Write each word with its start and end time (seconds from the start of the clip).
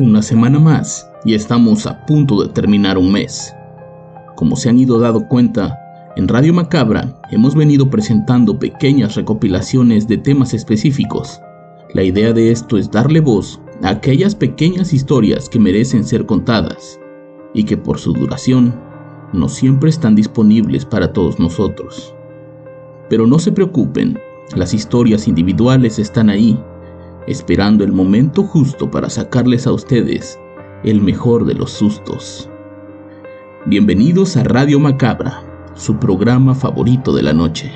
Una 0.00 0.22
semana 0.22 0.60
más 0.60 1.10
y 1.24 1.34
estamos 1.34 1.84
a 1.84 2.06
punto 2.06 2.40
de 2.40 2.50
terminar 2.50 2.96
un 2.96 3.10
mes. 3.10 3.52
Como 4.36 4.54
se 4.54 4.68
han 4.68 4.78
ido 4.78 5.00
dado 5.00 5.26
cuenta, 5.26 5.76
en 6.14 6.28
Radio 6.28 6.54
Macabra 6.54 7.20
hemos 7.32 7.56
venido 7.56 7.90
presentando 7.90 8.60
pequeñas 8.60 9.16
recopilaciones 9.16 10.06
de 10.06 10.16
temas 10.16 10.54
específicos. 10.54 11.40
La 11.94 12.04
idea 12.04 12.32
de 12.32 12.52
esto 12.52 12.78
es 12.78 12.92
darle 12.92 13.18
voz 13.18 13.60
a 13.82 13.88
aquellas 13.88 14.36
pequeñas 14.36 14.92
historias 14.92 15.48
que 15.48 15.58
merecen 15.58 16.04
ser 16.04 16.26
contadas 16.26 17.00
y 17.52 17.64
que 17.64 17.76
por 17.76 17.98
su 17.98 18.12
duración 18.12 18.80
no 19.32 19.48
siempre 19.48 19.90
están 19.90 20.14
disponibles 20.14 20.84
para 20.84 21.12
todos 21.12 21.40
nosotros. 21.40 22.14
Pero 23.10 23.26
no 23.26 23.40
se 23.40 23.50
preocupen, 23.50 24.16
las 24.54 24.74
historias 24.74 25.26
individuales 25.26 25.98
están 25.98 26.30
ahí, 26.30 26.56
esperando 27.28 27.84
el 27.84 27.92
momento 27.92 28.42
justo 28.42 28.90
para 28.90 29.10
sacarles 29.10 29.66
a 29.66 29.72
ustedes 29.72 30.40
el 30.82 31.02
mejor 31.02 31.44
de 31.44 31.52
los 31.52 31.70
sustos. 31.70 32.48
Bienvenidos 33.66 34.38
a 34.38 34.44
Radio 34.44 34.80
Macabra, 34.80 35.42
su 35.74 35.98
programa 35.98 36.54
favorito 36.54 37.14
de 37.14 37.22
la 37.22 37.34
noche. 37.34 37.70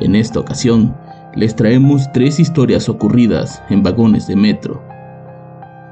En 0.00 0.16
esta 0.16 0.40
ocasión, 0.40 0.92
les 1.36 1.54
traemos 1.54 2.10
tres 2.12 2.40
historias 2.40 2.88
ocurridas 2.88 3.62
en 3.70 3.84
vagones 3.84 4.26
de 4.26 4.34
metro. 4.34 4.82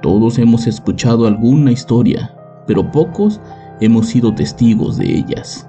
Todos 0.02 0.38
hemos 0.38 0.66
escuchado 0.66 1.28
alguna 1.28 1.70
historia, 1.70 2.34
pero 2.66 2.90
pocos 2.90 3.40
hemos 3.80 4.06
sido 4.06 4.34
testigos 4.34 4.96
de 4.96 5.18
ellas. 5.18 5.68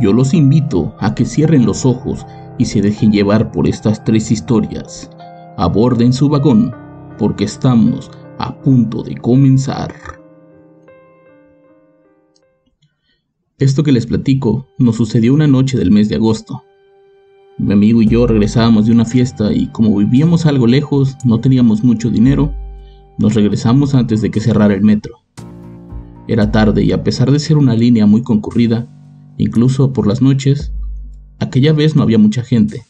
Yo 0.00 0.14
los 0.14 0.32
invito 0.32 0.94
a 1.00 1.14
que 1.14 1.26
cierren 1.26 1.66
los 1.66 1.84
ojos 1.84 2.24
y 2.56 2.64
se 2.64 2.80
dejen 2.80 3.12
llevar 3.12 3.52
por 3.52 3.68
estas 3.68 4.02
tres 4.04 4.30
historias. 4.30 5.10
Aborden 5.56 6.12
su 6.12 6.28
vagón, 6.28 6.74
porque 7.16 7.44
estamos 7.44 8.10
a 8.38 8.60
punto 8.60 9.04
de 9.04 9.14
comenzar. 9.16 9.94
Esto 13.60 13.84
que 13.84 13.92
les 13.92 14.06
platico 14.06 14.66
nos 14.78 14.96
sucedió 14.96 15.32
una 15.32 15.46
noche 15.46 15.78
del 15.78 15.92
mes 15.92 16.08
de 16.08 16.16
agosto. 16.16 16.64
Mi 17.56 17.72
amigo 17.72 18.02
y 18.02 18.08
yo 18.08 18.26
regresábamos 18.26 18.86
de 18.86 18.92
una 18.92 19.04
fiesta 19.04 19.52
y 19.52 19.68
como 19.68 19.96
vivíamos 19.96 20.44
algo 20.44 20.66
lejos, 20.66 21.16
no 21.24 21.38
teníamos 21.38 21.84
mucho 21.84 22.10
dinero, 22.10 22.52
nos 23.16 23.34
regresamos 23.34 23.94
antes 23.94 24.22
de 24.22 24.32
que 24.32 24.40
cerrara 24.40 24.74
el 24.74 24.82
metro. 24.82 25.20
Era 26.26 26.50
tarde 26.50 26.82
y 26.82 26.90
a 26.90 27.04
pesar 27.04 27.30
de 27.30 27.38
ser 27.38 27.58
una 27.58 27.76
línea 27.76 28.06
muy 28.06 28.22
concurrida, 28.22 28.88
incluso 29.38 29.92
por 29.92 30.08
las 30.08 30.20
noches, 30.20 30.72
aquella 31.38 31.72
vez 31.72 31.94
no 31.94 32.02
había 32.02 32.18
mucha 32.18 32.42
gente. 32.42 32.82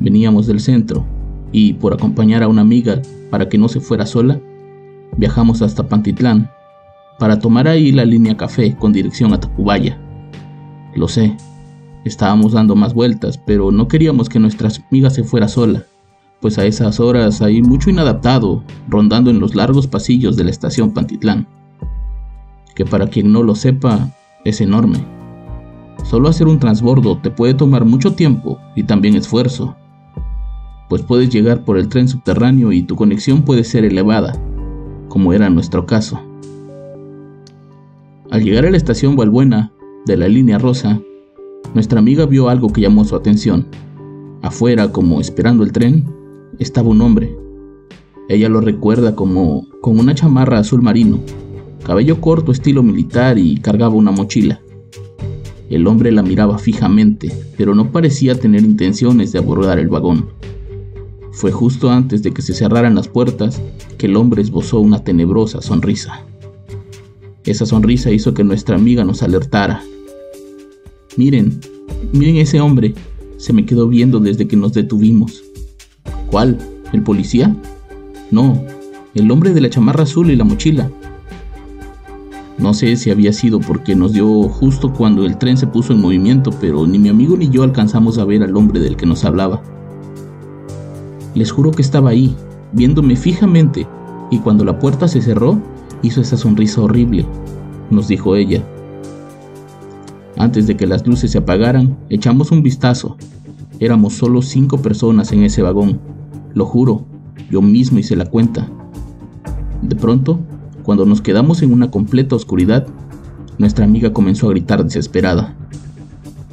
Veníamos 0.00 0.46
del 0.46 0.60
centro 0.60 1.06
y 1.52 1.74
por 1.74 1.92
acompañar 1.92 2.42
a 2.42 2.48
una 2.48 2.62
amiga 2.62 3.00
para 3.30 3.48
que 3.48 3.58
no 3.58 3.68
se 3.68 3.80
fuera 3.80 4.06
sola, 4.06 4.40
viajamos 5.16 5.62
hasta 5.62 5.86
Pantitlán 5.86 6.50
para 7.18 7.38
tomar 7.38 7.68
ahí 7.68 7.92
la 7.92 8.04
línea 8.04 8.36
café 8.36 8.74
con 8.74 8.92
dirección 8.92 9.32
a 9.32 9.38
Tacubaya. 9.38 9.98
Lo 10.96 11.08
sé, 11.08 11.36
estábamos 12.04 12.52
dando 12.52 12.74
más 12.74 12.94
vueltas, 12.94 13.38
pero 13.38 13.70
no 13.70 13.86
queríamos 13.86 14.28
que 14.28 14.38
nuestra 14.38 14.70
amiga 14.90 15.10
se 15.10 15.22
fuera 15.22 15.46
sola, 15.46 15.84
pues 16.40 16.58
a 16.58 16.64
esas 16.64 16.98
horas 16.98 17.40
hay 17.42 17.62
mucho 17.62 17.90
inadaptado 17.90 18.64
rondando 18.88 19.30
en 19.30 19.38
los 19.38 19.54
largos 19.54 19.86
pasillos 19.86 20.36
de 20.36 20.44
la 20.44 20.50
estación 20.50 20.92
Pantitlán, 20.92 21.46
que 22.74 22.84
para 22.84 23.06
quien 23.06 23.30
no 23.32 23.42
lo 23.42 23.54
sepa 23.54 24.10
es 24.44 24.60
enorme. 24.60 24.98
Solo 26.04 26.28
hacer 26.28 26.48
un 26.48 26.58
transbordo 26.58 27.18
te 27.18 27.30
puede 27.30 27.54
tomar 27.54 27.84
mucho 27.84 28.14
tiempo 28.14 28.58
y 28.74 28.82
también 28.82 29.14
esfuerzo, 29.14 29.76
pues 30.92 31.00
puedes 31.00 31.30
llegar 31.30 31.64
por 31.64 31.78
el 31.78 31.88
tren 31.88 32.06
subterráneo 32.06 32.70
y 32.70 32.82
tu 32.82 32.96
conexión 32.96 33.46
puede 33.46 33.64
ser 33.64 33.86
elevada, 33.86 34.38
como 35.08 35.32
era 35.32 35.48
nuestro 35.48 35.86
caso. 35.86 36.20
Al 38.30 38.44
llegar 38.44 38.66
a 38.66 38.70
la 38.70 38.76
estación 38.76 39.16
Valbuena 39.16 39.72
de 40.04 40.18
la 40.18 40.28
línea 40.28 40.58
rosa, 40.58 41.00
nuestra 41.72 41.98
amiga 41.98 42.26
vio 42.26 42.50
algo 42.50 42.70
que 42.70 42.82
llamó 42.82 43.06
su 43.06 43.16
atención. 43.16 43.68
Afuera, 44.42 44.92
como 44.92 45.18
esperando 45.22 45.64
el 45.64 45.72
tren, 45.72 46.04
estaba 46.58 46.90
un 46.90 47.00
hombre. 47.00 47.34
Ella 48.28 48.50
lo 48.50 48.60
recuerda 48.60 49.16
como 49.16 49.66
con 49.80 49.98
una 49.98 50.14
chamarra 50.14 50.58
azul 50.58 50.82
marino, 50.82 51.20
cabello 51.86 52.20
corto 52.20 52.52
estilo 52.52 52.82
militar 52.82 53.38
y 53.38 53.56
cargaba 53.56 53.94
una 53.94 54.10
mochila. 54.10 54.60
El 55.70 55.86
hombre 55.86 56.12
la 56.12 56.22
miraba 56.22 56.58
fijamente, 56.58 57.32
pero 57.56 57.74
no 57.74 57.90
parecía 57.92 58.38
tener 58.38 58.60
intenciones 58.60 59.32
de 59.32 59.38
abordar 59.38 59.78
el 59.78 59.88
vagón. 59.88 60.26
Fue 61.32 61.50
justo 61.50 61.90
antes 61.90 62.22
de 62.22 62.32
que 62.32 62.42
se 62.42 62.54
cerraran 62.54 62.94
las 62.94 63.08
puertas 63.08 63.60
que 63.98 64.06
el 64.06 64.16
hombre 64.16 64.42
esbozó 64.42 64.80
una 64.80 65.02
tenebrosa 65.02 65.62
sonrisa. 65.62 66.24
Esa 67.44 67.66
sonrisa 67.66 68.10
hizo 68.10 68.34
que 68.34 68.44
nuestra 68.44 68.76
amiga 68.76 69.02
nos 69.02 69.22
alertara. 69.22 69.82
Miren, 71.16 71.60
miren 72.12 72.36
ese 72.36 72.60
hombre. 72.60 72.94
Se 73.38 73.52
me 73.52 73.66
quedó 73.66 73.88
viendo 73.88 74.20
desde 74.20 74.46
que 74.46 74.56
nos 74.56 74.72
detuvimos. 74.72 75.42
¿Cuál? 76.30 76.58
¿El 76.92 77.02
policía? 77.02 77.56
No, 78.30 78.62
el 79.14 79.30
hombre 79.30 79.52
de 79.52 79.60
la 79.60 79.70
chamarra 79.70 80.04
azul 80.04 80.30
y 80.30 80.36
la 80.36 80.44
mochila. 80.44 80.90
No 82.58 82.74
sé 82.74 82.96
si 82.96 83.10
había 83.10 83.32
sido 83.32 83.58
porque 83.58 83.96
nos 83.96 84.12
dio 84.12 84.44
justo 84.44 84.92
cuando 84.92 85.24
el 85.24 85.38
tren 85.38 85.56
se 85.56 85.66
puso 85.66 85.92
en 85.92 86.00
movimiento, 86.00 86.50
pero 86.60 86.86
ni 86.86 86.98
mi 86.98 87.08
amigo 87.08 87.36
ni 87.36 87.48
yo 87.48 87.62
alcanzamos 87.64 88.18
a 88.18 88.24
ver 88.24 88.42
al 88.42 88.56
hombre 88.56 88.78
del 88.78 88.96
que 88.96 89.06
nos 89.06 89.24
hablaba. 89.24 89.62
Les 91.34 91.50
juro 91.50 91.70
que 91.70 91.82
estaba 91.82 92.10
ahí, 92.10 92.36
viéndome 92.72 93.16
fijamente, 93.16 93.86
y 94.30 94.38
cuando 94.38 94.64
la 94.64 94.78
puerta 94.78 95.08
se 95.08 95.22
cerró, 95.22 95.58
hizo 96.02 96.20
esa 96.20 96.36
sonrisa 96.36 96.80
horrible, 96.80 97.26
nos 97.90 98.08
dijo 98.08 98.36
ella. 98.36 98.62
Antes 100.36 100.66
de 100.66 100.76
que 100.76 100.86
las 100.86 101.06
luces 101.06 101.30
se 101.30 101.38
apagaran, 101.38 101.96
echamos 102.08 102.50
un 102.50 102.62
vistazo. 102.62 103.16
Éramos 103.80 104.14
solo 104.14 104.42
cinco 104.42 104.78
personas 104.78 105.32
en 105.32 105.42
ese 105.42 105.62
vagón. 105.62 106.00
Lo 106.54 106.64
juro, 106.64 107.04
yo 107.50 107.62
mismo 107.62 107.98
hice 107.98 108.16
la 108.16 108.26
cuenta. 108.26 108.68
De 109.82 109.94
pronto, 109.96 110.40
cuando 110.82 111.04
nos 111.04 111.20
quedamos 111.20 111.62
en 111.62 111.72
una 111.72 111.90
completa 111.90 112.34
oscuridad, 112.34 112.86
nuestra 113.58 113.84
amiga 113.84 114.12
comenzó 114.12 114.46
a 114.46 114.50
gritar 114.50 114.84
desesperada. 114.84 115.54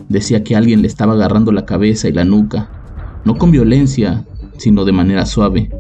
Decía 0.10 0.44
que 0.44 0.56
alguien 0.56 0.82
le 0.82 0.88
estaba 0.88 1.14
agarrando 1.14 1.52
la 1.52 1.66
cabeza 1.66 2.08
y 2.08 2.14
la 2.14 2.26
nuca, 2.26 2.70
no 3.26 3.38
con 3.38 3.52
violencia, 3.52 4.26
sino 4.60 4.86
de 4.86 4.92
manera 4.92 5.26
suave. 5.26 5.72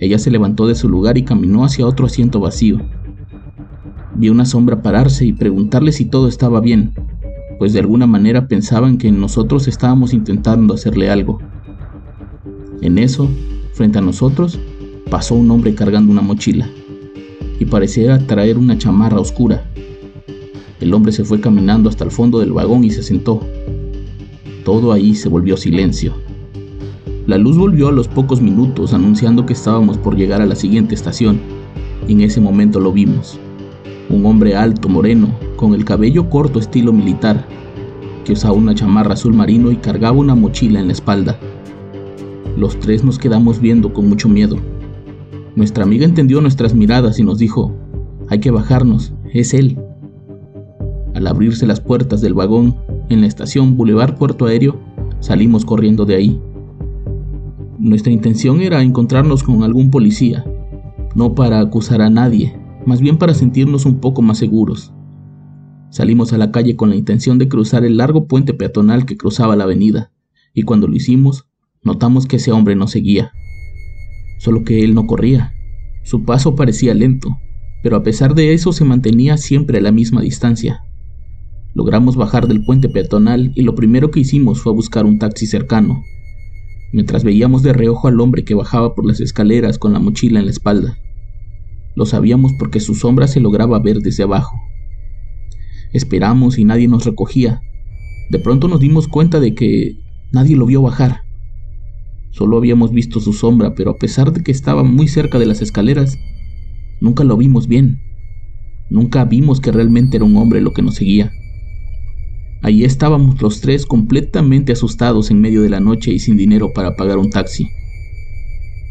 Ella 0.00 0.18
se 0.18 0.30
levantó 0.30 0.66
de 0.66 0.74
su 0.74 0.88
lugar 0.88 1.16
y 1.16 1.22
caminó 1.22 1.64
hacia 1.64 1.86
otro 1.86 2.06
asiento 2.06 2.40
vacío. 2.40 2.80
Vi 4.14 4.30
una 4.30 4.46
sombra 4.46 4.82
pararse 4.82 5.24
y 5.24 5.32
preguntarle 5.32 5.92
si 5.92 6.06
todo 6.06 6.26
estaba 6.26 6.60
bien, 6.60 6.94
pues 7.58 7.72
de 7.72 7.80
alguna 7.80 8.06
manera 8.06 8.48
pensaban 8.48 8.98
que 8.98 9.12
nosotros 9.12 9.68
estábamos 9.68 10.12
intentando 10.12 10.74
hacerle 10.74 11.10
algo. 11.10 11.38
En 12.80 12.98
eso, 12.98 13.28
frente 13.74 13.98
a 13.98 14.02
nosotros, 14.02 14.58
pasó 15.10 15.34
un 15.34 15.50
hombre 15.50 15.74
cargando 15.74 16.10
una 16.10 16.22
mochila, 16.22 16.68
y 17.58 17.66
parecía 17.66 18.18
traer 18.26 18.58
una 18.58 18.76
chamarra 18.76 19.20
oscura. 19.20 19.64
El 20.80 20.92
hombre 20.92 21.12
se 21.12 21.24
fue 21.24 21.40
caminando 21.40 21.88
hasta 21.88 22.04
el 22.04 22.10
fondo 22.10 22.38
del 22.38 22.52
vagón 22.52 22.84
y 22.84 22.90
se 22.90 23.02
sentó. 23.02 23.40
Todo 24.64 24.92
ahí 24.92 25.14
se 25.14 25.28
volvió 25.28 25.56
silencio. 25.56 26.25
La 27.26 27.38
luz 27.38 27.58
volvió 27.58 27.88
a 27.88 27.92
los 27.92 28.06
pocos 28.06 28.40
minutos 28.40 28.94
anunciando 28.94 29.46
que 29.46 29.52
estábamos 29.52 29.98
por 29.98 30.16
llegar 30.16 30.40
a 30.40 30.46
la 30.46 30.54
siguiente 30.54 30.94
estación. 30.94 31.40
En 32.06 32.20
ese 32.20 32.40
momento 32.40 32.78
lo 32.78 32.92
vimos. 32.92 33.36
Un 34.08 34.24
hombre 34.26 34.54
alto, 34.54 34.88
moreno, 34.88 35.30
con 35.56 35.74
el 35.74 35.84
cabello 35.84 36.30
corto 36.30 36.60
estilo 36.60 36.92
militar, 36.92 37.44
que 38.24 38.34
usaba 38.34 38.54
una 38.54 38.76
chamarra 38.76 39.14
azul 39.14 39.34
marino 39.34 39.72
y 39.72 39.76
cargaba 39.76 40.16
una 40.16 40.36
mochila 40.36 40.78
en 40.78 40.86
la 40.86 40.92
espalda. 40.92 41.36
Los 42.56 42.78
tres 42.78 43.02
nos 43.02 43.18
quedamos 43.18 43.60
viendo 43.60 43.92
con 43.92 44.08
mucho 44.08 44.28
miedo. 44.28 44.56
Nuestra 45.56 45.82
amiga 45.82 46.04
entendió 46.04 46.40
nuestras 46.40 46.74
miradas 46.74 47.18
y 47.18 47.24
nos 47.24 47.38
dijo, 47.38 47.74
hay 48.28 48.38
que 48.38 48.52
bajarnos, 48.52 49.12
es 49.32 49.52
él. 49.52 49.76
Al 51.12 51.26
abrirse 51.26 51.66
las 51.66 51.80
puertas 51.80 52.20
del 52.20 52.34
vagón 52.34 52.76
en 53.08 53.22
la 53.22 53.26
estación 53.26 53.76
Boulevard 53.76 54.16
Puerto 54.16 54.46
Aéreo, 54.46 54.78
salimos 55.18 55.64
corriendo 55.64 56.04
de 56.04 56.14
ahí. 56.14 56.40
Nuestra 57.86 58.12
intención 58.12 58.62
era 58.62 58.82
encontrarnos 58.82 59.44
con 59.44 59.62
algún 59.62 59.92
policía, 59.92 60.44
no 61.14 61.36
para 61.36 61.60
acusar 61.60 62.02
a 62.02 62.10
nadie, 62.10 62.52
más 62.84 63.00
bien 63.00 63.16
para 63.16 63.32
sentirnos 63.32 63.86
un 63.86 64.00
poco 64.00 64.22
más 64.22 64.38
seguros. 64.38 64.92
Salimos 65.90 66.32
a 66.32 66.36
la 66.36 66.50
calle 66.50 66.74
con 66.74 66.90
la 66.90 66.96
intención 66.96 67.38
de 67.38 67.46
cruzar 67.46 67.84
el 67.84 67.96
largo 67.96 68.26
puente 68.26 68.54
peatonal 68.54 69.06
que 69.06 69.16
cruzaba 69.16 69.54
la 69.54 69.62
avenida, 69.62 70.10
y 70.52 70.62
cuando 70.62 70.88
lo 70.88 70.96
hicimos, 70.96 71.46
notamos 71.84 72.26
que 72.26 72.38
ese 72.38 72.50
hombre 72.50 72.74
nos 72.74 72.90
seguía. 72.90 73.30
Solo 74.40 74.64
que 74.64 74.82
él 74.82 74.92
no 74.92 75.06
corría. 75.06 75.52
Su 76.02 76.24
paso 76.24 76.56
parecía 76.56 76.92
lento, 76.92 77.38
pero 77.84 77.94
a 77.94 78.02
pesar 78.02 78.34
de 78.34 78.52
eso 78.52 78.72
se 78.72 78.84
mantenía 78.84 79.36
siempre 79.36 79.78
a 79.78 79.80
la 79.80 79.92
misma 79.92 80.22
distancia. 80.22 80.82
Logramos 81.72 82.16
bajar 82.16 82.48
del 82.48 82.64
puente 82.64 82.88
peatonal 82.88 83.52
y 83.54 83.62
lo 83.62 83.76
primero 83.76 84.10
que 84.10 84.18
hicimos 84.18 84.60
fue 84.60 84.72
buscar 84.72 85.06
un 85.06 85.20
taxi 85.20 85.46
cercano, 85.46 86.02
mientras 86.92 87.24
veíamos 87.24 87.62
de 87.62 87.72
reojo 87.72 88.08
al 88.08 88.20
hombre 88.20 88.44
que 88.44 88.54
bajaba 88.54 88.94
por 88.94 89.06
las 89.06 89.20
escaleras 89.20 89.78
con 89.78 89.92
la 89.92 89.98
mochila 89.98 90.38
en 90.38 90.46
la 90.46 90.50
espalda. 90.50 90.98
Lo 91.94 92.06
sabíamos 92.06 92.52
porque 92.58 92.80
su 92.80 92.94
sombra 92.94 93.26
se 93.26 93.40
lograba 93.40 93.78
ver 93.78 93.98
desde 93.98 94.22
abajo. 94.22 94.56
Esperamos 95.92 96.58
y 96.58 96.64
nadie 96.64 96.88
nos 96.88 97.04
recogía. 97.04 97.60
De 98.30 98.38
pronto 98.38 98.68
nos 98.68 98.80
dimos 98.80 99.08
cuenta 99.08 99.40
de 99.40 99.54
que 99.54 99.98
nadie 100.32 100.56
lo 100.56 100.66
vio 100.66 100.82
bajar. 100.82 101.22
Solo 102.32 102.58
habíamos 102.58 102.90
visto 102.92 103.18
su 103.20 103.32
sombra, 103.32 103.74
pero 103.74 103.92
a 103.92 103.96
pesar 103.96 104.32
de 104.32 104.42
que 104.42 104.52
estaba 104.52 104.82
muy 104.82 105.08
cerca 105.08 105.38
de 105.38 105.46
las 105.46 105.62
escaleras, 105.62 106.18
nunca 107.00 107.24
lo 107.24 107.36
vimos 107.36 107.66
bien. 107.66 108.00
Nunca 108.90 109.24
vimos 109.24 109.60
que 109.60 109.72
realmente 109.72 110.18
era 110.18 110.26
un 110.26 110.36
hombre 110.36 110.60
lo 110.60 110.72
que 110.72 110.82
nos 110.82 110.96
seguía. 110.96 111.32
Allí 112.62 112.84
estábamos 112.84 113.40
los 113.42 113.60
tres 113.60 113.86
completamente 113.86 114.72
asustados 114.72 115.30
en 115.30 115.40
medio 115.40 115.62
de 115.62 115.68
la 115.68 115.80
noche 115.80 116.12
y 116.12 116.18
sin 116.18 116.36
dinero 116.36 116.72
para 116.72 116.96
pagar 116.96 117.18
un 117.18 117.30
taxi. 117.30 117.68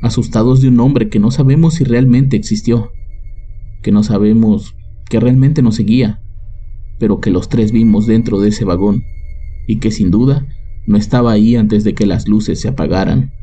Asustados 0.01 0.61
de 0.61 0.69
un 0.69 0.79
hombre 0.79 1.09
que 1.09 1.19
no 1.19 1.31
sabemos 1.31 1.75
si 1.75 1.83
realmente 1.83 2.37
existió, 2.37 2.91
que 3.81 3.91
no 3.91 4.03
sabemos 4.03 4.75
que 5.09 5.19
realmente 5.19 5.61
nos 5.61 5.75
seguía, 5.75 6.21
pero 6.99 7.19
que 7.19 7.31
los 7.31 7.49
tres 7.49 7.71
vimos 7.71 8.05
dentro 8.05 8.39
de 8.39 8.49
ese 8.49 8.65
vagón 8.65 9.03
y 9.67 9.77
que 9.77 9.91
sin 9.91 10.11
duda 10.11 10.47
no 10.85 10.97
estaba 10.97 11.31
ahí 11.31 11.55
antes 11.55 11.83
de 11.83 11.95
que 11.95 12.05
las 12.05 12.27
luces 12.27 12.61
se 12.61 12.67
apagaran. 12.67 13.33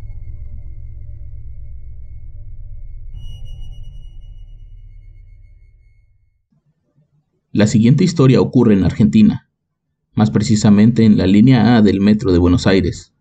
La 7.50 7.66
siguiente 7.66 8.02
historia 8.04 8.40
ocurre 8.40 8.72
en 8.72 8.84
Argentina 8.84 9.51
más 10.14 10.30
precisamente 10.30 11.04
en 11.04 11.16
la 11.16 11.26
línea 11.26 11.76
A 11.76 11.82
del 11.82 12.00
Metro 12.00 12.32
de 12.32 12.38
Buenos 12.38 12.66
Aires. 12.66 13.12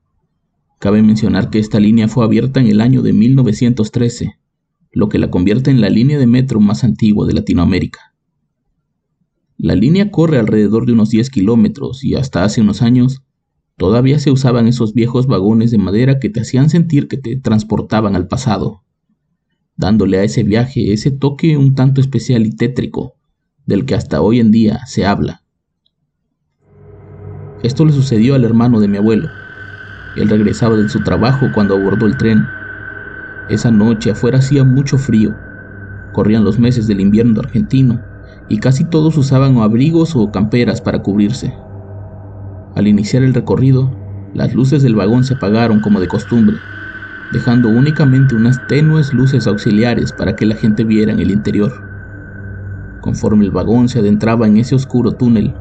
Cabe 0.79 1.01
mencionar 1.01 1.49
que 1.49 1.59
esta 1.59 1.79
línea 1.79 2.07
fue 2.07 2.25
abierta 2.25 2.59
en 2.59 2.67
el 2.67 2.81
año 2.81 3.01
de 3.01 3.13
1913, 3.13 4.37
lo 4.91 5.09
que 5.09 5.19
la 5.19 5.29
convierte 5.29 5.71
en 5.71 5.79
la 5.79 5.89
línea 5.89 6.19
de 6.19 6.27
metro 6.27 6.59
más 6.59 6.83
antigua 6.83 7.25
de 7.25 7.33
Latinoamérica. 7.33 8.13
La 9.57 9.75
línea 9.75 10.11
corre 10.11 10.39
alrededor 10.39 10.85
de 10.85 10.93
unos 10.93 11.11
10 11.11 11.29
kilómetros 11.29 12.03
y 12.03 12.15
hasta 12.15 12.43
hace 12.43 12.61
unos 12.61 12.81
años 12.81 13.21
todavía 13.77 14.19
se 14.19 14.31
usaban 14.31 14.67
esos 14.67 14.93
viejos 14.93 15.27
vagones 15.27 15.71
de 15.71 15.77
madera 15.77 16.19
que 16.19 16.29
te 16.29 16.41
hacían 16.41 16.69
sentir 16.69 17.07
que 17.07 17.17
te 17.17 17.35
transportaban 17.37 18.15
al 18.15 18.27
pasado, 18.27 18.83
dándole 19.77 20.17
a 20.17 20.23
ese 20.23 20.43
viaje 20.43 20.93
ese 20.93 21.11
toque 21.11 21.57
un 21.57 21.75
tanto 21.75 22.01
especial 22.01 22.45
y 22.45 22.55
tétrico 22.55 23.15
del 23.65 23.85
que 23.85 23.95
hasta 23.95 24.21
hoy 24.21 24.39
en 24.39 24.51
día 24.51 24.85
se 24.87 25.05
habla. 25.05 25.40
Esto 27.63 27.85
le 27.85 27.93
sucedió 27.93 28.35
al 28.35 28.43
hermano 28.43 28.79
de 28.79 28.87
mi 28.87 28.97
abuelo. 28.97 29.29
Él 30.15 30.29
regresaba 30.29 30.75
de 30.75 30.89
su 30.89 31.01
trabajo 31.01 31.47
cuando 31.53 31.75
abordó 31.75 32.07
el 32.07 32.17
tren. 32.17 32.47
Esa 33.49 33.71
noche 33.71 34.11
afuera 34.11 34.39
hacía 34.39 34.63
mucho 34.63 34.97
frío. 34.97 35.35
Corrían 36.11 36.43
los 36.43 36.59
meses 36.59 36.87
del 36.87 36.99
invierno 36.99 37.39
argentino 37.39 38.01
y 38.49 38.57
casi 38.57 38.83
todos 38.83 39.15
usaban 39.17 39.57
abrigos 39.57 40.15
o 40.15 40.31
camperas 40.31 40.81
para 40.81 40.99
cubrirse. 40.99 41.53
Al 42.75 42.87
iniciar 42.87 43.23
el 43.23 43.33
recorrido, 43.33 43.91
las 44.33 44.53
luces 44.53 44.81
del 44.81 44.95
vagón 44.95 45.23
se 45.23 45.35
apagaron 45.35 45.81
como 45.81 45.99
de 45.99 46.07
costumbre, 46.07 46.57
dejando 47.31 47.69
únicamente 47.69 48.35
unas 48.35 48.65
tenues 48.67 49.13
luces 49.13 49.47
auxiliares 49.47 50.11
para 50.11 50.35
que 50.35 50.45
la 50.45 50.55
gente 50.55 50.83
viera 50.83 51.11
en 51.11 51.19
el 51.19 51.31
interior. 51.31 51.71
Conforme 53.01 53.45
el 53.45 53.51
vagón 53.51 53.87
se 53.87 53.99
adentraba 53.99 54.47
en 54.47 54.57
ese 54.57 54.75
oscuro 54.75 55.13
túnel, 55.13 55.53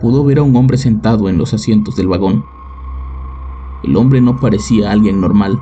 pudo 0.00 0.24
ver 0.24 0.38
a 0.38 0.42
un 0.42 0.56
hombre 0.56 0.78
sentado 0.78 1.28
en 1.28 1.38
los 1.38 1.54
asientos 1.54 1.96
del 1.96 2.08
vagón. 2.08 2.44
El 3.82 3.96
hombre 3.96 4.20
no 4.20 4.36
parecía 4.36 4.90
alguien 4.90 5.20
normal. 5.20 5.60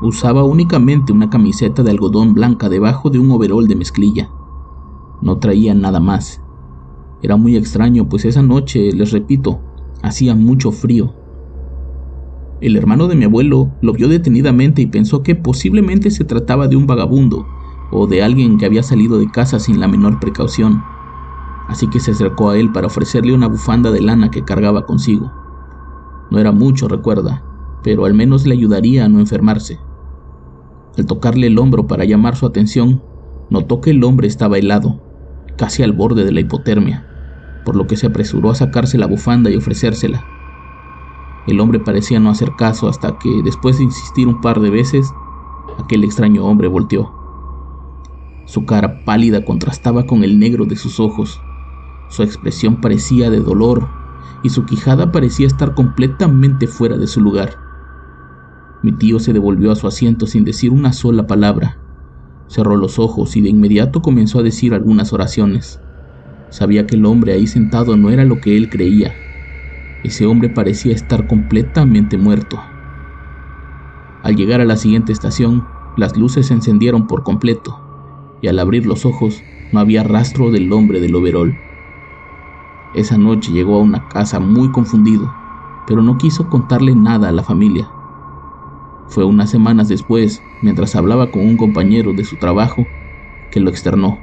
Usaba 0.00 0.44
únicamente 0.44 1.12
una 1.12 1.30
camiseta 1.30 1.82
de 1.82 1.90
algodón 1.90 2.34
blanca 2.34 2.68
debajo 2.68 3.10
de 3.10 3.18
un 3.18 3.30
overol 3.30 3.68
de 3.68 3.76
mezclilla. 3.76 4.30
No 5.20 5.38
traía 5.38 5.74
nada 5.74 6.00
más. 6.00 6.42
Era 7.22 7.36
muy 7.36 7.56
extraño, 7.56 8.08
pues 8.08 8.24
esa 8.24 8.42
noche, 8.42 8.92
les 8.92 9.12
repito, 9.12 9.60
hacía 10.02 10.34
mucho 10.34 10.72
frío. 10.72 11.14
El 12.60 12.76
hermano 12.76 13.08
de 13.08 13.16
mi 13.16 13.24
abuelo 13.24 13.70
lo 13.80 13.92
vio 13.92 14.08
detenidamente 14.08 14.82
y 14.82 14.86
pensó 14.86 15.22
que 15.22 15.34
posiblemente 15.34 16.10
se 16.10 16.24
trataba 16.24 16.68
de 16.68 16.76
un 16.76 16.86
vagabundo 16.86 17.46
o 17.90 18.06
de 18.06 18.22
alguien 18.22 18.56
que 18.56 18.66
había 18.66 18.82
salido 18.82 19.18
de 19.18 19.30
casa 19.30 19.58
sin 19.58 19.80
la 19.80 19.88
menor 19.88 20.18
precaución 20.18 20.82
así 21.72 21.88
que 21.88 22.00
se 22.00 22.10
acercó 22.10 22.50
a 22.50 22.58
él 22.58 22.70
para 22.70 22.86
ofrecerle 22.86 23.34
una 23.34 23.48
bufanda 23.48 23.90
de 23.90 24.02
lana 24.02 24.30
que 24.30 24.44
cargaba 24.44 24.84
consigo. 24.84 25.32
No 26.30 26.38
era 26.38 26.52
mucho, 26.52 26.86
recuerda, 26.86 27.42
pero 27.82 28.04
al 28.04 28.12
menos 28.12 28.46
le 28.46 28.52
ayudaría 28.52 29.06
a 29.06 29.08
no 29.08 29.20
enfermarse. 29.20 29.80
Al 30.98 31.06
tocarle 31.06 31.46
el 31.46 31.58
hombro 31.58 31.86
para 31.86 32.04
llamar 32.04 32.36
su 32.36 32.44
atención, 32.44 33.02
notó 33.48 33.80
que 33.80 33.90
el 33.90 34.04
hombre 34.04 34.28
estaba 34.28 34.58
helado, 34.58 35.00
casi 35.56 35.82
al 35.82 35.92
borde 35.92 36.24
de 36.24 36.32
la 36.32 36.40
hipotermia, 36.40 37.06
por 37.64 37.74
lo 37.74 37.86
que 37.86 37.96
se 37.96 38.06
apresuró 38.06 38.50
a 38.50 38.54
sacarse 38.54 38.98
la 38.98 39.06
bufanda 39.06 39.50
y 39.50 39.56
ofrecérsela. 39.56 40.26
El 41.46 41.58
hombre 41.58 41.80
parecía 41.80 42.20
no 42.20 42.28
hacer 42.28 42.52
caso 42.56 42.86
hasta 42.86 43.18
que, 43.18 43.30
después 43.42 43.78
de 43.78 43.84
insistir 43.84 44.28
un 44.28 44.42
par 44.42 44.60
de 44.60 44.68
veces, 44.68 45.10
aquel 45.82 46.04
extraño 46.04 46.44
hombre 46.44 46.68
volteó. 46.68 47.10
Su 48.44 48.66
cara 48.66 49.04
pálida 49.06 49.44
contrastaba 49.44 50.04
con 50.04 50.22
el 50.22 50.38
negro 50.38 50.66
de 50.66 50.76
sus 50.76 51.00
ojos, 51.00 51.40
su 52.12 52.22
expresión 52.22 52.82
parecía 52.82 53.30
de 53.30 53.40
dolor 53.40 53.88
y 54.42 54.50
su 54.50 54.66
quijada 54.66 55.10
parecía 55.10 55.46
estar 55.46 55.74
completamente 55.74 56.66
fuera 56.66 56.98
de 56.98 57.06
su 57.06 57.22
lugar. 57.22 57.56
Mi 58.82 58.92
tío 58.92 59.18
se 59.18 59.32
devolvió 59.32 59.72
a 59.72 59.76
su 59.76 59.86
asiento 59.86 60.26
sin 60.26 60.44
decir 60.44 60.72
una 60.72 60.92
sola 60.92 61.26
palabra. 61.26 61.78
Cerró 62.48 62.76
los 62.76 62.98
ojos 62.98 63.34
y 63.36 63.40
de 63.40 63.48
inmediato 63.48 64.02
comenzó 64.02 64.40
a 64.40 64.42
decir 64.42 64.74
algunas 64.74 65.14
oraciones. 65.14 65.80
Sabía 66.50 66.86
que 66.86 66.96
el 66.96 67.06
hombre 67.06 67.32
ahí 67.32 67.46
sentado 67.46 67.96
no 67.96 68.10
era 68.10 68.26
lo 68.26 68.42
que 68.42 68.58
él 68.58 68.68
creía. 68.68 69.14
Ese 70.04 70.26
hombre 70.26 70.50
parecía 70.50 70.92
estar 70.92 71.26
completamente 71.26 72.18
muerto. 72.18 72.60
Al 74.22 74.36
llegar 74.36 74.60
a 74.60 74.66
la 74.66 74.76
siguiente 74.76 75.12
estación, 75.12 75.64
las 75.96 76.18
luces 76.18 76.48
se 76.48 76.54
encendieron 76.54 77.06
por 77.06 77.22
completo, 77.22 77.80
y 78.42 78.48
al 78.48 78.58
abrir 78.58 78.84
los 78.84 79.06
ojos 79.06 79.42
no 79.72 79.80
había 79.80 80.02
rastro 80.02 80.50
del 80.50 80.70
hombre 80.74 81.00
del 81.00 81.14
overol. 81.14 81.71
Esa 82.94 83.16
noche 83.16 83.52
llegó 83.52 83.76
a 83.76 83.82
una 83.82 84.06
casa 84.08 84.38
muy 84.38 84.70
confundido, 84.70 85.32
pero 85.86 86.02
no 86.02 86.18
quiso 86.18 86.50
contarle 86.50 86.94
nada 86.94 87.30
a 87.30 87.32
la 87.32 87.42
familia. 87.42 87.88
Fue 89.08 89.24
unas 89.24 89.50
semanas 89.50 89.88
después, 89.88 90.42
mientras 90.60 90.94
hablaba 90.94 91.30
con 91.30 91.42
un 91.42 91.56
compañero 91.56 92.12
de 92.12 92.24
su 92.24 92.36
trabajo, 92.36 92.86
que 93.50 93.60
lo 93.60 93.70
externó. 93.70 94.18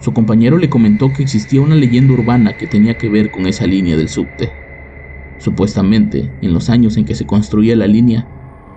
Su 0.00 0.12
compañero 0.12 0.58
le 0.58 0.70
comentó 0.70 1.12
que 1.12 1.24
existía 1.24 1.60
una 1.60 1.74
leyenda 1.74 2.12
urbana 2.12 2.56
que 2.56 2.68
tenía 2.68 2.96
que 2.96 3.08
ver 3.08 3.32
con 3.32 3.46
esa 3.46 3.66
línea 3.66 3.96
del 3.96 4.08
subte. 4.08 4.52
Supuestamente, 5.38 6.30
en 6.40 6.54
los 6.54 6.70
años 6.70 6.96
en 6.96 7.04
que 7.04 7.16
se 7.16 7.26
construía 7.26 7.74
la 7.74 7.88
línea, 7.88 8.28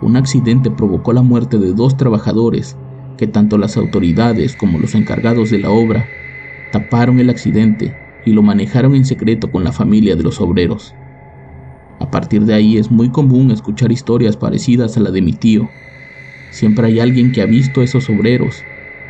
un 0.01 0.15
accidente 0.15 0.71
provocó 0.71 1.13
la 1.13 1.21
muerte 1.21 1.59
de 1.59 1.73
dos 1.73 1.95
trabajadores 1.95 2.75
que 3.17 3.27
tanto 3.27 3.59
las 3.59 3.77
autoridades 3.77 4.55
como 4.55 4.79
los 4.79 4.95
encargados 4.95 5.51
de 5.51 5.59
la 5.59 5.69
obra 5.69 6.09
taparon 6.71 7.19
el 7.19 7.29
accidente 7.29 7.95
y 8.25 8.33
lo 8.33 8.41
manejaron 8.41 8.95
en 8.95 9.05
secreto 9.05 9.51
con 9.51 9.63
la 9.63 9.71
familia 9.71 10.15
de 10.15 10.23
los 10.23 10.41
obreros. 10.41 10.95
A 11.99 12.09
partir 12.09 12.43
de 12.43 12.55
ahí 12.55 12.77
es 12.77 12.91
muy 12.91 13.09
común 13.09 13.51
escuchar 13.51 13.91
historias 13.91 14.35
parecidas 14.35 14.97
a 14.97 14.99
la 14.99 15.11
de 15.11 15.21
mi 15.21 15.33
tío. 15.33 15.71
Siempre 16.49 16.87
hay 16.87 16.99
alguien 16.99 17.31
que 17.31 17.41
ha 17.41 17.45
visto 17.45 17.81
a 17.81 17.83
esos 17.83 18.09
obreros, 18.09 18.65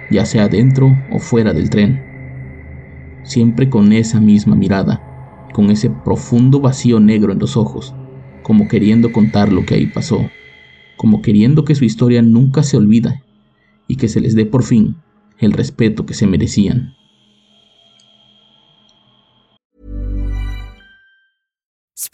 ya 0.10 0.25
sea 0.25 0.50
dentro 0.50 1.03
o 1.10 1.19
fuera 1.19 1.53
del 1.53 1.69
tren. 1.69 2.03
Siempre 3.24 3.69
con 3.69 3.91
esa 3.93 4.19
misma 4.19 4.55
mirada, 4.55 5.01
con 5.53 5.72
ese 5.72 5.89
profundo 5.89 6.60
vacío 6.60 7.00
negro 7.00 7.31
en 7.31 7.39
los 7.39 7.57
ojos, 7.57 7.95
como 8.43 8.67
queriendo 8.67 9.12
contar 9.12 9.51
lo 9.51 9.65
que 9.65 9.75
ahí 9.75 9.88
pasó, 9.88 10.29
como 10.98 11.22
queriendo 11.22 11.63
que 11.65 11.74
su 11.74 11.86
historia 11.86 12.22
nunca 12.22 12.63
se 12.63 12.77
olvida 12.77 13.24
y 13.88 13.95
que 13.95 14.10
se 14.10 14.19
les 14.19 14.36
dé 14.36 14.45
por 14.45 14.63
fin 14.63 14.98
el 15.39 15.53
respeto 15.53 16.05
que 16.05 16.13
se 16.13 16.27
merecían. 16.27 16.95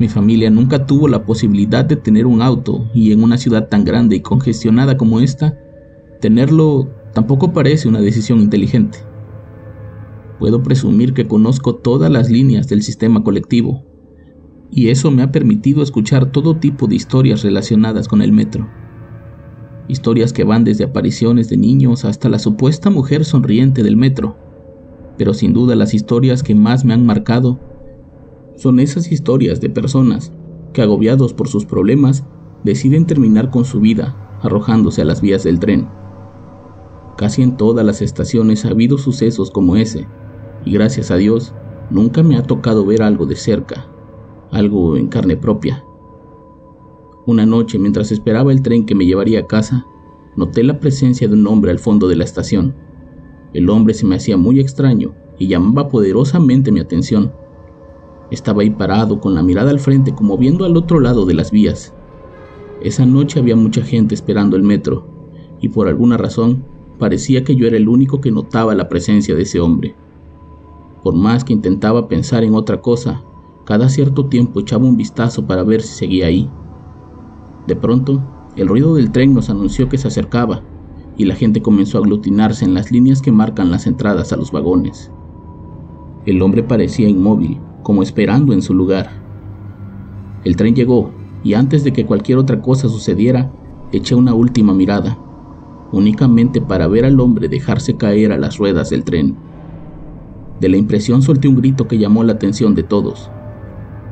Mi 0.00 0.08
familia 0.08 0.50
nunca 0.50 0.86
tuvo 0.86 1.06
la 1.06 1.24
posibilidad 1.24 1.84
de 1.84 1.94
tener 1.94 2.26
un 2.26 2.42
auto 2.42 2.90
y 2.94 3.12
en 3.12 3.22
una 3.22 3.36
ciudad 3.36 3.68
tan 3.68 3.84
grande 3.84 4.16
y 4.16 4.20
congestionada 4.20 4.96
como 4.96 5.20
esta, 5.20 5.56
tenerlo 6.20 6.88
tampoco 7.14 7.52
parece 7.52 7.86
una 7.86 8.00
decisión 8.00 8.40
inteligente. 8.40 8.98
Puedo 10.38 10.62
presumir 10.62 11.12
que 11.12 11.28
conozco 11.28 11.76
todas 11.76 12.10
las 12.10 12.30
líneas 12.30 12.66
del 12.66 12.82
sistema 12.82 13.22
colectivo 13.22 13.84
y 14.70 14.88
eso 14.88 15.10
me 15.10 15.22
ha 15.22 15.30
permitido 15.30 15.82
escuchar 15.82 16.32
todo 16.32 16.56
tipo 16.56 16.86
de 16.86 16.96
historias 16.96 17.42
relacionadas 17.42 18.08
con 18.08 18.22
el 18.22 18.32
metro. 18.32 18.68
Historias 19.86 20.32
que 20.32 20.44
van 20.44 20.64
desde 20.64 20.84
apariciones 20.84 21.50
de 21.50 21.58
niños 21.58 22.04
hasta 22.04 22.28
la 22.28 22.38
supuesta 22.38 22.88
mujer 22.90 23.24
sonriente 23.24 23.82
del 23.82 23.96
metro 23.96 24.36
pero 25.20 25.34
sin 25.34 25.52
duda 25.52 25.76
las 25.76 25.92
historias 25.92 26.42
que 26.42 26.54
más 26.54 26.86
me 26.86 26.94
han 26.94 27.04
marcado 27.04 27.60
son 28.60 28.78
esas 28.78 29.10
historias 29.10 29.60
de 29.62 29.70
personas 29.70 30.32
que 30.74 30.82
agobiados 30.82 31.32
por 31.32 31.48
sus 31.48 31.64
problemas 31.64 32.26
deciden 32.62 33.06
terminar 33.06 33.50
con 33.50 33.64
su 33.64 33.80
vida 33.80 34.38
arrojándose 34.42 35.00
a 35.00 35.06
las 35.06 35.22
vías 35.22 35.44
del 35.44 35.58
tren. 35.58 35.88
Casi 37.16 37.42
en 37.42 37.56
todas 37.56 37.86
las 37.86 38.02
estaciones 38.02 38.66
ha 38.66 38.68
habido 38.68 38.98
sucesos 38.98 39.50
como 39.50 39.76
ese, 39.76 40.06
y 40.66 40.72
gracias 40.72 41.10
a 41.10 41.16
Dios 41.16 41.54
nunca 41.90 42.22
me 42.22 42.36
ha 42.36 42.42
tocado 42.42 42.84
ver 42.84 43.02
algo 43.02 43.24
de 43.24 43.36
cerca, 43.36 43.86
algo 44.50 44.96
en 44.98 45.08
carne 45.08 45.38
propia. 45.38 45.82
Una 47.26 47.46
noche, 47.46 47.78
mientras 47.78 48.12
esperaba 48.12 48.52
el 48.52 48.60
tren 48.60 48.84
que 48.84 48.94
me 48.94 49.06
llevaría 49.06 49.40
a 49.40 49.46
casa, 49.46 49.86
noté 50.36 50.62
la 50.64 50.80
presencia 50.80 51.28
de 51.28 51.34
un 51.34 51.46
hombre 51.46 51.70
al 51.70 51.78
fondo 51.78 52.08
de 52.08 52.16
la 52.16 52.24
estación. 52.24 52.74
El 53.54 53.70
hombre 53.70 53.94
se 53.94 54.06
me 54.06 54.16
hacía 54.16 54.36
muy 54.36 54.60
extraño 54.60 55.14
y 55.38 55.48
llamaba 55.48 55.88
poderosamente 55.88 56.72
mi 56.72 56.80
atención. 56.80 57.32
Estaba 58.30 58.62
ahí 58.62 58.70
parado 58.70 59.20
con 59.20 59.34
la 59.34 59.42
mirada 59.42 59.70
al 59.70 59.80
frente 59.80 60.14
como 60.14 60.38
viendo 60.38 60.64
al 60.64 60.76
otro 60.76 61.00
lado 61.00 61.26
de 61.26 61.34
las 61.34 61.50
vías. 61.50 61.92
Esa 62.80 63.04
noche 63.04 63.40
había 63.40 63.56
mucha 63.56 63.82
gente 63.82 64.14
esperando 64.14 64.56
el 64.56 64.62
metro 64.62 65.04
y 65.60 65.68
por 65.68 65.88
alguna 65.88 66.16
razón 66.16 66.64
parecía 66.98 67.44
que 67.44 67.56
yo 67.56 67.66
era 67.66 67.76
el 67.76 67.88
único 67.88 68.20
que 68.20 68.30
notaba 68.30 68.74
la 68.74 68.88
presencia 68.88 69.34
de 69.34 69.42
ese 69.42 69.60
hombre. 69.60 69.94
Por 71.02 71.14
más 71.14 71.44
que 71.44 71.52
intentaba 71.52 72.08
pensar 72.08 72.44
en 72.44 72.54
otra 72.54 72.80
cosa, 72.80 73.22
cada 73.64 73.88
cierto 73.88 74.26
tiempo 74.26 74.60
echaba 74.60 74.84
un 74.84 74.96
vistazo 74.96 75.46
para 75.46 75.62
ver 75.62 75.82
si 75.82 75.94
seguía 75.94 76.26
ahí. 76.26 76.48
De 77.66 77.76
pronto, 77.76 78.22
el 78.56 78.68
ruido 78.68 78.94
del 78.94 79.10
tren 79.10 79.34
nos 79.34 79.50
anunció 79.50 79.88
que 79.88 79.98
se 79.98 80.08
acercaba 80.08 80.62
y 81.16 81.24
la 81.24 81.34
gente 81.34 81.62
comenzó 81.62 81.98
a 81.98 82.00
aglutinarse 82.00 82.64
en 82.64 82.74
las 82.74 82.90
líneas 82.90 83.22
que 83.22 83.32
marcan 83.32 83.70
las 83.70 83.86
entradas 83.86 84.32
a 84.32 84.36
los 84.36 84.52
vagones. 84.52 85.10
El 86.26 86.42
hombre 86.42 86.62
parecía 86.62 87.08
inmóvil, 87.08 87.58
como 87.82 88.02
esperando 88.02 88.52
en 88.52 88.62
su 88.62 88.74
lugar. 88.74 89.10
El 90.44 90.56
tren 90.56 90.74
llegó 90.74 91.12
y 91.42 91.54
antes 91.54 91.84
de 91.84 91.92
que 91.92 92.06
cualquier 92.06 92.38
otra 92.38 92.60
cosa 92.60 92.88
sucediera, 92.88 93.50
eché 93.92 94.14
una 94.14 94.34
última 94.34 94.74
mirada, 94.74 95.18
únicamente 95.92 96.60
para 96.60 96.86
ver 96.86 97.04
al 97.04 97.18
hombre 97.20 97.48
dejarse 97.48 97.96
caer 97.96 98.32
a 98.32 98.38
las 98.38 98.58
ruedas 98.58 98.90
del 98.90 99.04
tren. 99.04 99.36
De 100.60 100.68
la 100.68 100.76
impresión 100.76 101.22
solté 101.22 101.48
un 101.48 101.56
grito 101.56 101.88
que 101.88 101.98
llamó 101.98 102.22
la 102.22 102.34
atención 102.34 102.74
de 102.74 102.82
todos. 102.82 103.30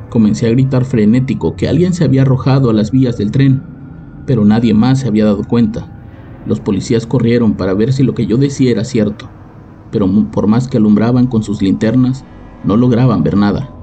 Comencé 0.09 0.47
a 0.47 0.51
gritar 0.51 0.85
frenético 0.85 1.55
que 1.55 1.69
alguien 1.69 1.93
se 1.93 2.05
había 2.05 2.23
arrojado 2.23 2.71
a 2.71 2.73
las 2.73 2.91
vías 2.91 3.19
del 3.19 3.31
tren, 3.31 3.63
pero 4.27 4.45
nadie 4.45 4.73
más 4.73 5.01
se 5.01 5.09
había 5.09 5.27
dado 5.27 5.45
cuenta. 5.45 5.95
Los 6.47 6.61
policías 6.61 7.07
corrieron 7.07 7.55
para 7.55 7.75
ver 7.75 7.93
si 7.93 8.03
lo 8.03 8.15
que 8.15 8.27
yo 8.27 8.39
decía 8.39 8.71
era 8.71 8.85
cierto, 8.85 9.29
pero 9.91 10.09
por 10.33 10.47
más 10.47 10.69
que 10.69 10.79
alumbraban 10.79 11.27
con 11.27 11.43
sus 11.43 11.61
linternas, 11.61 12.25
no 12.65 12.77
lograban 12.77 13.23
ver 13.23 13.37
nada. 13.37 13.75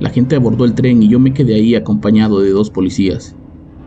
La 0.00 0.10
gente 0.10 0.36
abordó 0.36 0.64
el 0.64 0.74
tren 0.74 1.02
y 1.02 1.08
yo 1.08 1.18
me 1.18 1.34
quedé 1.34 1.54
ahí 1.54 1.74
acompañado 1.74 2.40
de 2.40 2.50
dos 2.50 2.70
policías. 2.70 3.34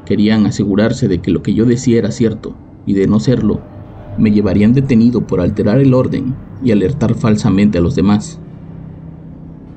Querían 0.05 0.45
asegurarse 0.45 1.07
de 1.07 1.21
que 1.21 1.31
lo 1.31 1.41
que 1.41 1.53
yo 1.53 1.65
decía 1.65 1.99
era 1.99 2.11
cierto, 2.11 2.55
y 2.85 2.93
de 2.93 3.07
no 3.07 3.19
serlo, 3.19 3.61
me 4.17 4.31
llevarían 4.31 4.73
detenido 4.73 5.25
por 5.25 5.39
alterar 5.39 5.79
el 5.79 5.93
orden 5.93 6.35
y 6.63 6.71
alertar 6.71 7.15
falsamente 7.15 7.77
a 7.77 7.81
los 7.81 7.95
demás. 7.95 8.39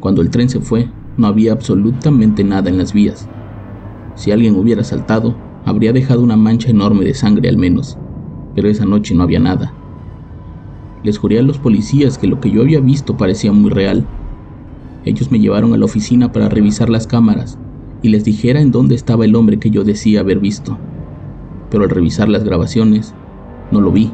Cuando 0.00 0.22
el 0.22 0.30
tren 0.30 0.48
se 0.48 0.60
fue, 0.60 0.88
no 1.16 1.28
había 1.28 1.52
absolutamente 1.52 2.42
nada 2.42 2.68
en 2.68 2.78
las 2.78 2.92
vías. 2.92 3.28
Si 4.16 4.32
alguien 4.32 4.56
hubiera 4.56 4.82
saltado, 4.82 5.36
habría 5.64 5.92
dejado 5.92 6.20
una 6.20 6.36
mancha 6.36 6.70
enorme 6.70 7.04
de 7.04 7.14
sangre 7.14 7.48
al 7.48 7.56
menos, 7.56 7.96
pero 8.54 8.68
esa 8.68 8.84
noche 8.84 9.14
no 9.14 9.22
había 9.22 9.40
nada. 9.40 9.83
Les 11.04 11.18
juré 11.18 11.38
a 11.38 11.42
los 11.42 11.58
policías 11.58 12.18
que 12.18 12.26
lo 12.26 12.40
que 12.40 12.50
yo 12.50 12.62
había 12.62 12.80
visto 12.80 13.16
parecía 13.16 13.52
muy 13.52 13.70
real. 13.70 14.04
Ellos 15.04 15.30
me 15.30 15.38
llevaron 15.38 15.72
a 15.72 15.76
la 15.76 15.84
oficina 15.84 16.32
para 16.32 16.48
revisar 16.48 16.88
las 16.88 17.06
cámaras 17.06 17.56
y 18.02 18.08
les 18.08 18.24
dijera 18.24 18.60
en 18.60 18.72
dónde 18.72 18.96
estaba 18.96 19.24
el 19.24 19.36
hombre 19.36 19.60
que 19.60 19.70
yo 19.70 19.84
decía 19.84 20.20
haber 20.20 20.40
visto. 20.40 20.76
Pero 21.70 21.84
al 21.84 21.90
revisar 21.90 22.28
las 22.28 22.42
grabaciones, 22.42 23.14
no 23.70 23.80
lo 23.80 23.92
vi. 23.92 24.10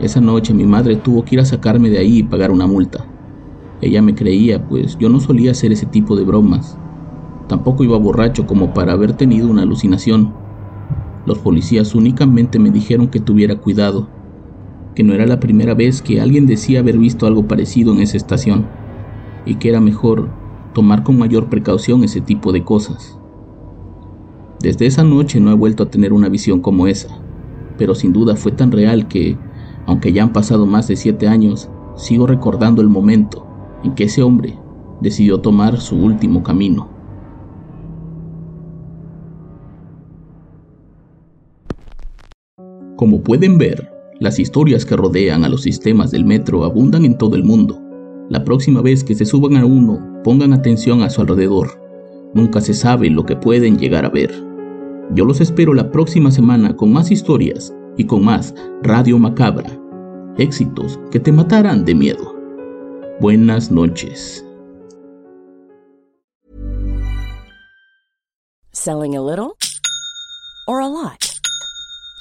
Esa 0.00 0.20
noche 0.20 0.54
mi 0.54 0.64
madre 0.64 0.94
tuvo 0.94 1.24
que 1.24 1.34
ir 1.34 1.40
a 1.40 1.44
sacarme 1.44 1.90
de 1.90 1.98
ahí 1.98 2.18
y 2.18 2.22
pagar 2.22 2.52
una 2.52 2.68
multa. 2.68 3.04
Ella 3.80 4.00
me 4.00 4.14
creía, 4.14 4.68
pues 4.68 4.96
yo 4.98 5.08
no 5.08 5.18
solía 5.18 5.50
hacer 5.50 5.72
ese 5.72 5.86
tipo 5.86 6.14
de 6.14 6.24
bromas, 6.24 6.78
Tampoco 7.48 7.84
iba 7.84 7.98
borracho 7.98 8.46
como 8.46 8.72
para 8.72 8.92
haber 8.92 9.12
tenido 9.12 9.48
una 9.48 9.62
alucinación. 9.62 10.32
Los 11.26 11.38
policías 11.38 11.94
únicamente 11.94 12.58
me 12.58 12.70
dijeron 12.70 13.08
que 13.08 13.20
tuviera 13.20 13.56
cuidado, 13.56 14.08
que 14.94 15.02
no 15.02 15.12
era 15.12 15.26
la 15.26 15.40
primera 15.40 15.74
vez 15.74 16.02
que 16.02 16.20
alguien 16.20 16.46
decía 16.46 16.80
haber 16.80 16.98
visto 16.98 17.26
algo 17.26 17.46
parecido 17.46 17.92
en 17.92 18.00
esa 18.00 18.16
estación, 18.16 18.66
y 19.44 19.56
que 19.56 19.68
era 19.68 19.80
mejor 19.80 20.30
tomar 20.72 21.02
con 21.02 21.18
mayor 21.18 21.48
precaución 21.48 22.04
ese 22.04 22.20
tipo 22.20 22.52
de 22.52 22.64
cosas. 22.64 23.18
Desde 24.60 24.86
esa 24.86 25.04
noche 25.04 25.40
no 25.40 25.50
he 25.50 25.54
vuelto 25.54 25.82
a 25.82 25.90
tener 25.90 26.12
una 26.12 26.28
visión 26.28 26.60
como 26.60 26.86
esa, 26.86 27.20
pero 27.76 27.94
sin 27.94 28.12
duda 28.12 28.36
fue 28.36 28.52
tan 28.52 28.72
real 28.72 29.08
que, 29.08 29.36
aunque 29.86 30.12
ya 30.12 30.22
han 30.22 30.32
pasado 30.32 30.66
más 30.66 30.88
de 30.88 30.96
siete 30.96 31.28
años, 31.28 31.68
sigo 31.96 32.26
recordando 32.26 32.80
el 32.80 32.88
momento 32.88 33.46
en 33.82 33.94
que 33.94 34.04
ese 34.04 34.22
hombre 34.22 34.58
decidió 35.00 35.40
tomar 35.40 35.80
su 35.80 35.96
último 35.96 36.42
camino. 36.42 36.88
Como 42.96 43.22
pueden 43.22 43.58
ver, 43.58 43.93
las 44.20 44.38
historias 44.38 44.84
que 44.84 44.96
rodean 44.96 45.44
a 45.44 45.48
los 45.48 45.62
sistemas 45.62 46.10
del 46.10 46.24
metro 46.24 46.64
abundan 46.64 47.04
en 47.04 47.18
todo 47.18 47.36
el 47.36 47.44
mundo. 47.44 47.80
La 48.28 48.44
próxima 48.44 48.80
vez 48.80 49.04
que 49.04 49.14
se 49.14 49.24
suban 49.24 49.56
a 49.56 49.66
uno, 49.66 50.22
pongan 50.22 50.52
atención 50.52 51.02
a 51.02 51.10
su 51.10 51.20
alrededor. 51.20 51.80
Nunca 52.32 52.60
se 52.60 52.74
sabe 52.74 53.10
lo 53.10 53.26
que 53.26 53.36
pueden 53.36 53.78
llegar 53.78 54.04
a 54.04 54.10
ver. 54.10 54.32
Yo 55.12 55.24
los 55.24 55.40
espero 55.40 55.74
la 55.74 55.90
próxima 55.90 56.30
semana 56.30 56.74
con 56.76 56.92
más 56.92 57.10
historias 57.10 57.74
y 57.96 58.04
con 58.04 58.24
más 58.24 58.54
Radio 58.82 59.18
Macabra. 59.18 59.70
Éxitos 60.38 60.98
que 61.10 61.20
te 61.20 61.32
matarán 61.32 61.84
de 61.84 61.94
miedo. 61.94 62.34
Buenas 63.20 63.70
noches. 63.70 64.44
Selling 68.72 69.16
a 69.16 69.22
little 69.22 69.56
or 70.66 70.80
a 70.80 70.88
lot? 70.88 71.33